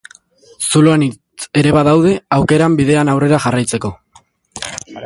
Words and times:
Zulo 0.67 0.93
anitz 0.97 1.47
ere 1.63 1.75
badaude 1.77 2.15
aukeran 2.39 2.79
bidean 2.81 3.13
aurrera 3.15 3.43
jarraitzeko. 3.47 3.95